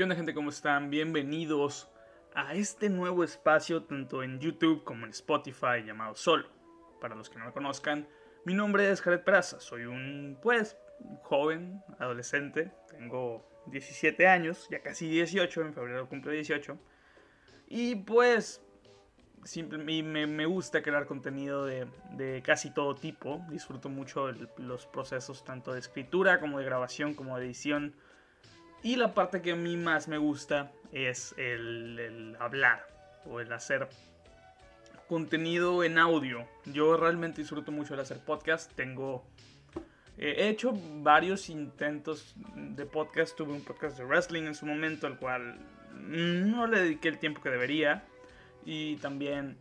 [0.00, 0.32] ¿Qué onda gente?
[0.32, 0.88] ¿Cómo están?
[0.88, 1.90] Bienvenidos
[2.34, 6.48] a este nuevo espacio tanto en YouTube como en Spotify llamado Solo.
[7.02, 8.08] Para los que no lo conozcan,
[8.46, 10.78] mi nombre es Jared Peraza, soy un pues
[11.24, 16.78] joven, adolescente, tengo 17 años, ya casi 18, en febrero cumplo 18.
[17.68, 18.62] Y pues
[19.76, 23.44] me, me, gusta crear contenido de, de, casi todo tipo.
[23.50, 27.94] Disfruto mucho los procesos tanto de escritura como de grabación como de edición.
[28.82, 32.86] Y la parte que a mí más me gusta es el, hablar
[33.26, 33.88] o el hacer
[35.08, 36.46] contenido en audio.
[36.64, 38.72] Yo realmente disfruto mucho el hacer podcast.
[38.74, 39.24] Tengo
[40.22, 40.72] He hecho
[41.02, 43.36] varios intentos de podcast.
[43.36, 45.58] Tuve un podcast de wrestling en su momento, al cual
[45.94, 48.04] no le dediqué el tiempo que debería.
[48.66, 49.56] Y también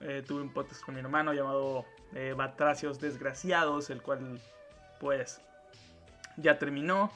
[0.00, 4.38] eh, tuve un podcast con mi hermano llamado eh, Batracios Desgraciados, el cual
[5.00, 5.40] pues
[6.36, 7.10] ya terminó.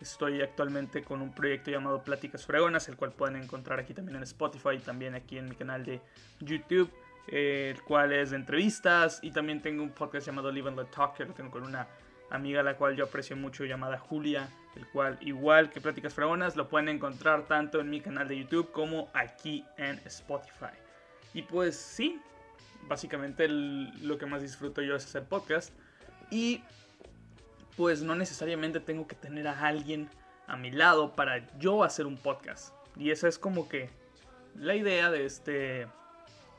[0.00, 4.22] Estoy actualmente con un proyecto llamado Pláticas Fregonas, el cual pueden encontrar aquí también en
[4.24, 6.00] Spotify y también aquí en mi canal de
[6.40, 6.90] YouTube,
[7.28, 9.20] eh, el cual es de entrevistas.
[9.22, 11.86] Y también tengo un podcast llamado Live and Let Talk, que lo tengo con una
[12.30, 16.56] amiga a la cual yo aprecio mucho llamada Julia, el cual igual que Pláticas Fragonas
[16.56, 20.74] lo pueden encontrar tanto en mi canal de YouTube como aquí en Spotify.
[21.32, 22.20] Y pues sí,
[22.88, 25.72] básicamente lo que más disfruto yo es hacer podcast
[26.30, 26.62] y
[27.76, 30.08] pues no necesariamente tengo que tener a alguien
[30.46, 32.74] a mi lado para yo hacer un podcast.
[32.96, 33.90] Y esa es como que
[34.56, 35.86] la idea de este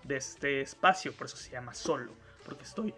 [0.04, 2.14] de este espacio, por eso se llama solo,
[2.46, 2.94] porque estoy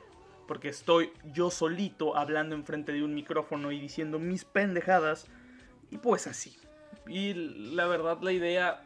[0.48, 5.28] porque estoy yo solito hablando enfrente de un micrófono y diciendo mis pendejadas.
[5.92, 6.58] Y pues así.
[7.08, 8.86] Y la verdad, la idea,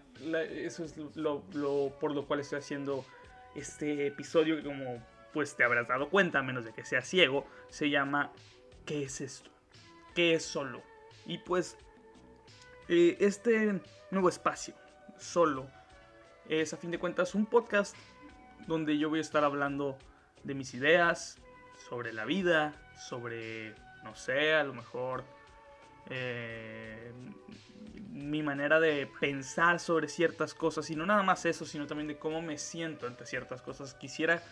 [0.50, 1.44] eso es lo,
[2.00, 3.06] por lo cual estoy haciendo
[3.56, 7.46] este episodio que como pues te habrás dado cuenta, a menos de que sea ciego,
[7.70, 8.32] se llama
[8.92, 9.50] ¿Qué es esto?
[10.14, 10.84] ¿Qué es solo?
[11.26, 11.78] Y pues
[12.90, 14.74] eh, este nuevo espacio,
[15.18, 15.70] solo,
[16.50, 17.96] es a fin de cuentas un podcast
[18.68, 19.98] donde yo voy a estar hablando
[20.44, 21.38] de mis ideas,
[21.88, 22.74] sobre la vida,
[23.08, 25.24] sobre, no sé, a lo mejor
[26.10, 27.14] eh,
[28.10, 30.90] mi manera de pensar sobre ciertas cosas.
[30.90, 33.94] Y no nada más eso, sino también de cómo me siento ante ciertas cosas.
[33.94, 34.44] Quisiera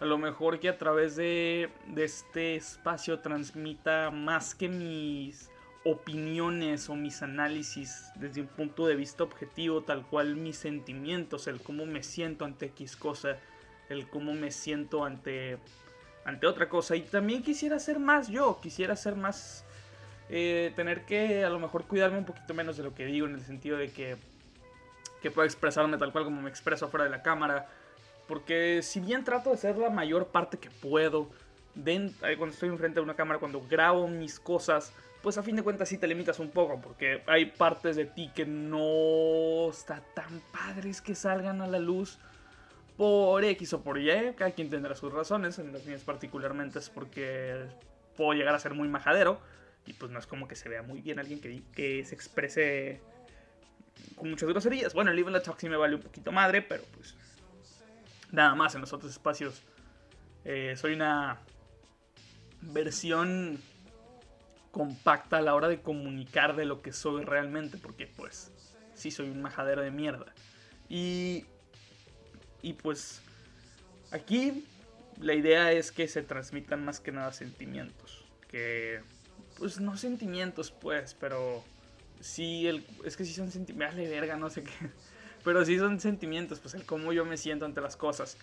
[0.00, 5.50] a lo mejor que a través de, de este espacio transmita más que mis
[5.84, 11.60] opiniones o mis análisis desde un punto de vista objetivo, tal cual mis sentimientos, el
[11.60, 13.38] cómo me siento ante X cosa,
[13.88, 15.58] el cómo me siento ante
[16.24, 16.96] ante otra cosa.
[16.96, 19.64] Y también quisiera ser más yo, quisiera ser más...
[20.32, 23.34] Eh, tener que a lo mejor cuidarme un poquito menos de lo que digo en
[23.34, 24.16] el sentido de que,
[25.20, 27.68] que pueda expresarme tal cual como me expreso fuera de la cámara.
[28.30, 31.28] Porque si bien trato de ser la mayor parte que puedo,
[31.84, 35.64] eh, cuando estoy enfrente de una cámara, cuando grabo mis cosas, pues a fin de
[35.64, 40.40] cuentas sí te limitas un poco, porque hay partes de ti que no está tan
[40.52, 42.20] padres que salgan a la luz
[42.96, 46.88] por X o por Y, cada quien tendrá sus razones, en las mías particularmente es
[46.88, 47.66] porque
[48.16, 49.40] puedo llegar a ser muy majadero
[49.86, 53.00] y pues no es como que se vea muy bien alguien que, que se exprese
[54.14, 54.94] con muchas groserías.
[54.94, 57.16] Bueno, el Live la Talk sí me vale un poquito madre, pero pues
[58.32, 59.62] nada más en los otros espacios
[60.44, 61.38] eh, soy una
[62.60, 63.60] versión
[64.70, 68.52] compacta a la hora de comunicar de lo que soy realmente, porque pues
[68.94, 70.32] sí soy un majadero de mierda.
[70.88, 71.44] Y
[72.62, 73.22] y pues
[74.10, 74.64] aquí
[75.18, 78.24] la idea es que se transmitan más que nada sentimientos.
[78.48, 79.00] Que,
[79.58, 81.64] pues no sentimientos pues, pero
[82.20, 84.72] sí, el, es que sí son sentimientos, verga, no sé qué.
[85.44, 88.36] Pero sí son sentimientos, pues el cómo yo me siento ante las cosas.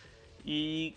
[0.44, 0.96] Y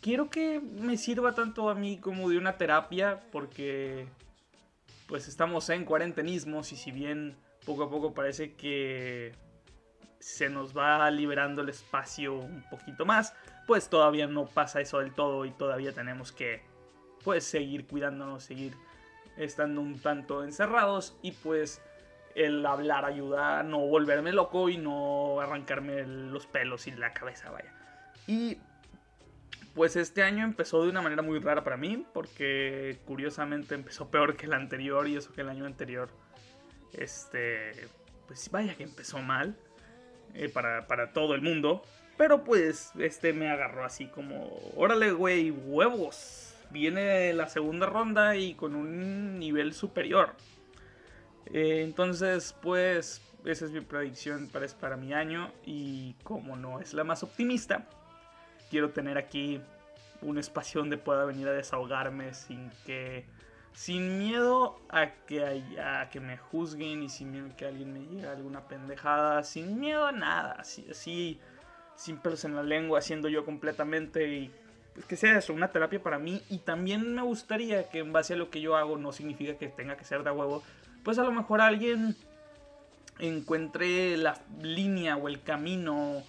[0.00, 4.06] quiero que me sirva tanto a mí como de una terapia, porque
[5.06, 7.36] pues estamos en cuarentenismos y si bien
[7.66, 9.34] poco a poco parece que
[10.20, 13.34] se nos va liberando el espacio un poquito más,
[13.66, 16.62] pues todavía no pasa eso del todo y todavía tenemos que
[17.24, 18.74] pues seguir cuidándonos, seguir
[19.36, 21.80] estando un tanto encerrados y pues
[22.34, 27.50] el hablar ayuda a no volverme loco y no arrancarme los pelos y la cabeza,
[27.50, 27.72] vaya.
[28.26, 28.58] Y
[29.74, 34.36] pues este año empezó de una manera muy rara para mí porque curiosamente empezó peor
[34.36, 36.10] que el anterior y eso que el año anterior
[36.92, 37.88] este
[38.26, 39.56] pues vaya que empezó mal.
[40.34, 41.82] Eh, para, todo el mundo.
[42.16, 46.54] Pero pues este me agarró así como, órale, güey, huevos.
[46.70, 50.34] Viene la segunda ronda y con un nivel superior.
[51.46, 55.52] Eh, entonces, pues, esa es mi predicción para, para mi año.
[55.64, 57.86] Y como no es la más optimista,
[58.70, 59.60] quiero tener aquí
[60.22, 63.24] un espacio donde pueda venir a desahogarme sin que
[63.72, 68.00] sin miedo a que, haya, que me juzguen y sin miedo a que alguien me
[68.00, 71.40] diga alguna pendejada, sin miedo a nada, así, así
[71.94, 74.50] sin pelos en la lengua, haciendo yo completamente y
[74.94, 78.34] pues, que sea eso, una terapia para mí y también me gustaría que en base
[78.34, 80.62] a lo que yo hago no significa que tenga que ser de huevo,
[81.04, 82.16] pues a lo mejor alguien
[83.18, 86.22] encuentre la línea o el camino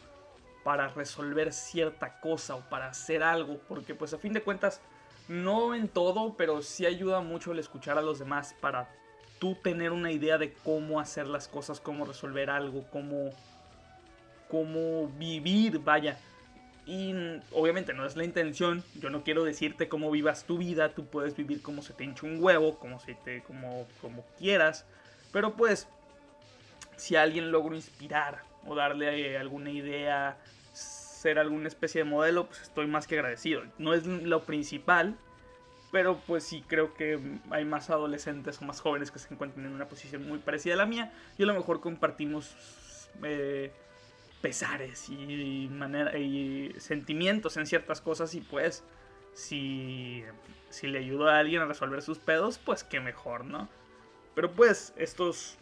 [0.64, 4.82] para resolver cierta cosa o para hacer algo, porque pues a fin de cuentas
[5.28, 8.90] no en todo, pero sí ayuda mucho el escuchar a los demás para
[9.40, 13.32] tú tener una idea de cómo hacer las cosas, cómo resolver algo, cómo,
[14.50, 16.20] cómo vivir, vaya.
[16.86, 17.14] Y
[17.52, 21.36] obviamente no es la intención, yo no quiero decirte cómo vivas tu vida, tú puedes
[21.36, 24.86] vivir como se te hinche un huevo, como, se te, como, como quieras,
[25.32, 25.88] pero pues
[26.98, 30.38] si alguien logro inspirar o darle alguna idea,
[30.74, 33.62] ser alguna especie de modelo, pues estoy más que agradecido.
[33.78, 35.16] No es lo principal,
[35.92, 37.20] pero pues sí creo que
[37.50, 40.78] hay más adolescentes o más jóvenes que se encuentran en una posición muy parecida a
[40.78, 42.56] la mía y a lo mejor compartimos
[43.24, 43.72] eh,
[44.42, 48.84] pesares y, manera, y sentimientos en ciertas cosas y pues
[49.34, 50.24] si,
[50.70, 53.70] si le ayudo a alguien a resolver sus pedos, pues qué mejor, ¿no?
[54.36, 55.58] Pero pues estos,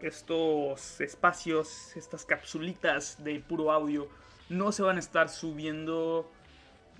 [0.00, 4.08] estos espacios, estas capsulitas de puro audio,
[4.48, 6.30] no se van a estar subiendo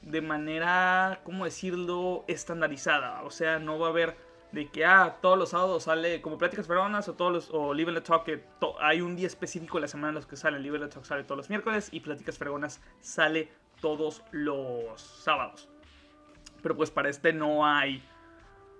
[0.03, 3.23] de manera, ¿cómo decirlo?, estandarizada.
[3.23, 4.17] O sea, no va a haber
[4.53, 7.93] de que, ah, todos los sábados sale como Pláticas Peruanas o todos los, o Live
[7.93, 8.45] the Talk, que
[8.81, 10.59] hay un día específico de la semana en los que sale.
[10.59, 13.49] Live the Talk sale todos los miércoles y Pláticas Fregonas sale
[13.81, 15.69] todos los sábados.
[16.63, 18.03] Pero pues para este no hay,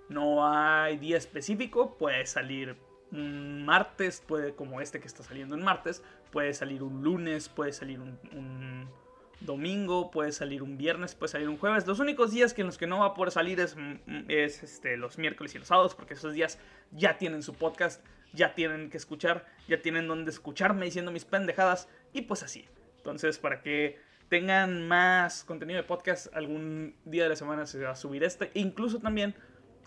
[0.09, 2.77] no hay día específico, puede salir
[3.11, 7.73] un martes, puede, como este que está saliendo en martes, puede salir un lunes, puede
[7.73, 8.87] salir un
[9.41, 11.85] domingo, puede salir un viernes, puede salir un jueves.
[11.87, 14.63] Los únicos días que en los que no va a poder salir es, mm, es
[14.63, 16.59] este, los miércoles y los sábados, porque esos días
[16.91, 21.89] ya tienen su podcast, ya tienen que escuchar, ya tienen donde escucharme diciendo mis pendejadas
[22.13, 22.67] y pues así.
[22.97, 23.99] Entonces, para que
[24.29, 28.51] tengan más contenido de podcast, algún día de la semana se va a subir este.
[28.53, 29.35] E incluso también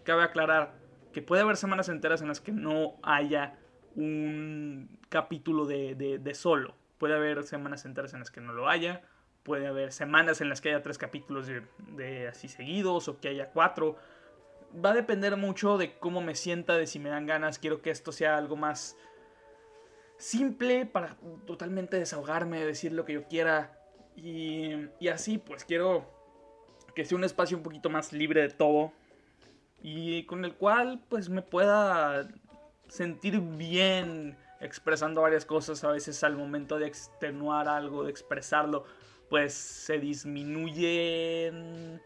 [0.03, 0.75] cabe aclarar
[1.13, 3.57] que puede haber semanas enteras en las que no haya
[3.95, 6.75] un capítulo de, de solo.
[6.99, 9.03] Puede haber semanas enteras en las que no lo haya
[9.45, 13.51] puede haber semanas en las que haya tres capítulos de, así seguidos o que haya
[13.51, 13.97] cuatro.
[14.85, 17.59] Va a depender mucho de cómo me sienta, de si me dan ganas.
[17.59, 18.97] Quiero que esto sea algo más
[20.17, 23.79] simple para totalmente desahogarme, decir lo que yo quiera.
[24.17, 26.11] Y, y así, pues quiero
[26.95, 28.93] que sea un espacio un poquito más libre de todo.
[29.83, 32.29] Y con el cual, pues me pueda
[32.89, 38.85] sentir bien expresando varias cosas a veces al momento de extenuar algo, de expresarlo
[39.29, 42.01] pues se disminuyen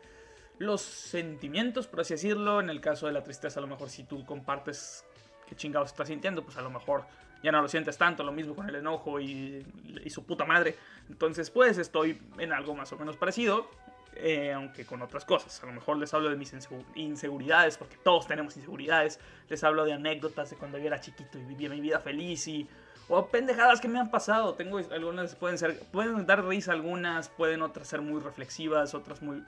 [0.59, 2.61] los sentimientos, por así decirlo.
[2.61, 5.05] En el caso de la tristeza, a lo mejor si tú compartes
[5.47, 7.05] qué chingados estás sintiendo, pues a lo mejor
[7.43, 9.65] ya no lo sientes tanto, lo mismo con el enojo y,
[10.09, 10.77] su puta madre.
[11.09, 13.71] Entonces, pues estoy en algo más o menos parecido,
[14.17, 15.63] eh, aunque con otras cosas.
[15.63, 16.53] A lo mejor les hablo de mis
[16.97, 19.21] inseguridades, porque todos tenemos inseguridades.
[19.49, 22.67] Les hablo de anécdotas de cuando yo era chiquito y vivía mi vida feliz y
[23.09, 24.55] o pendejadas que me han pasado.
[24.55, 29.43] Tengo algunas pueden ser pueden dar risa algunas, pueden otras ser muy reflexivas, otras muy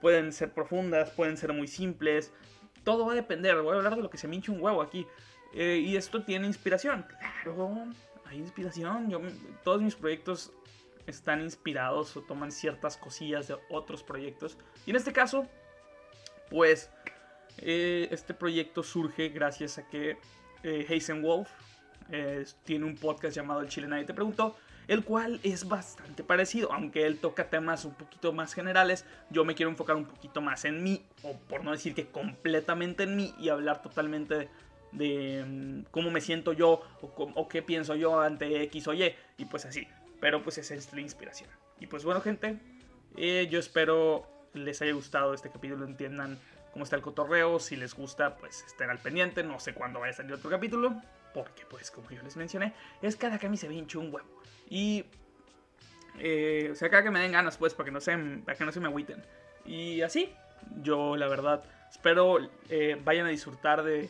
[0.00, 2.32] pueden ser profundas, pueden ser muy simples.
[2.84, 3.60] Todo va a depender.
[3.62, 5.06] Voy a hablar de lo que se me hincha un huevo aquí.
[5.54, 7.06] Eh, y esto tiene inspiración.
[7.42, 7.86] Claro,
[8.26, 9.10] hay inspiración.
[9.10, 9.20] Yo,
[9.64, 10.52] todos mis proyectos
[11.06, 14.58] están inspirados o toman ciertas cosillas de otros proyectos.
[14.86, 15.46] Y en este caso,
[16.50, 16.90] pues,
[17.58, 20.18] eh, este proyecto surge gracias a que
[20.62, 20.84] eh,
[22.08, 24.56] Wolf tiene un podcast llamado El Chile Nadie Te Preguntó,
[24.88, 29.54] el cual es bastante parecido, aunque él toca temas un poquito más generales, yo me
[29.54, 33.34] quiero enfocar un poquito más en mí, o por no decir que completamente en mí,
[33.38, 34.48] y hablar totalmente
[34.92, 39.44] de, mm, cómo me siento yo, o, qué pienso yo ante X o Y, y
[39.44, 39.86] pues así,
[40.20, 41.50] pero pues esa es la inspiración.
[41.80, 42.58] Y pues bueno gente,
[43.16, 46.38] eh, yo espero les haya gustado este capítulo, entiendan
[46.72, 50.12] cómo está el cotorreo, si les gusta pues estén al pendiente, no sé cuándo vaya
[50.12, 51.00] a salir otro capítulo,
[51.34, 54.12] porque pues como yo les mencioné, es cada que a mí se me hincha un
[54.12, 54.28] huevo.
[54.68, 55.04] Y,
[56.18, 58.80] eh, o sea, cada que me den ganas pues, para que no se, no se
[58.80, 59.22] me agüiten.
[59.64, 60.32] Y así,
[60.82, 64.08] yo la verdad, espero eh, vayan a disfrutar de,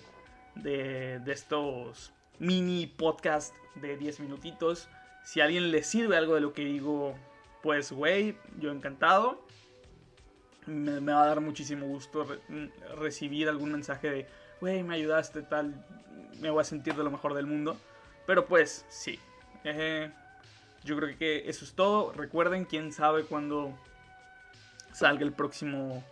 [0.54, 4.88] de, de estos mini podcast de 10 minutitos.
[5.24, 7.14] Si a alguien le sirve algo de lo que digo,
[7.62, 9.44] pues güey, yo encantado.
[10.66, 12.26] Me, me, va a dar muchísimo gusto
[12.96, 14.26] recibir algún mensaje de,
[14.60, 15.74] güey, me ayudaste, tal
[16.40, 17.76] me voy a sentir de lo mejor del mundo.
[18.26, 19.18] Pero pues, sí.
[19.64, 20.10] Eh,
[20.84, 22.12] yo creo que eso es todo.
[22.12, 23.76] Recuerden, quién sabe cuándo
[24.92, 26.04] salga el próximo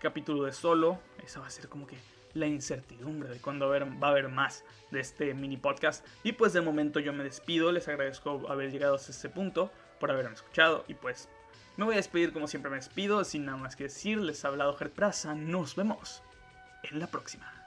[0.00, 0.98] capítulo de Solo.
[1.24, 1.96] Esa va a ser como que
[2.34, 6.06] la incertidumbre de cuándo va a haber más de este mini podcast.
[6.22, 10.10] Y pues de momento yo me despido, les agradezco haber llegado hasta este punto, por
[10.10, 11.28] haberme escuchado y pues
[11.76, 14.48] me voy a despedir como siempre me despido, sin nada más que decir, les ha
[14.48, 16.22] hablado Gert Praza, nos vemos
[16.84, 17.59] en la próxima.